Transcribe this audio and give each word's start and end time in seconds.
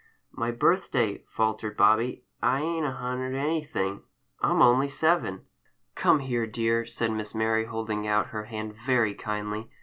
'""My 0.31 0.49
birthday," 0.49 1.23
faltered 1.29 1.77
Bobby. 1.77 2.25
"I 2.41 2.59
ain't 2.59 2.87
a 2.87 2.91
hundred 2.93 3.35
anything, 3.35 4.01
I'm 4.41 4.59
only 4.59 4.89
seven." 4.89 5.43
"Come 5.93 6.21
here, 6.21 6.47
dear!" 6.47 6.87
said 6.87 7.11
Miss 7.11 7.35
Mary, 7.35 7.65
holding 7.65 8.07
out 8.07 8.29
her 8.33 8.45
hand 8.45 8.73
very 8.73 9.13
kindly. 9.13 9.69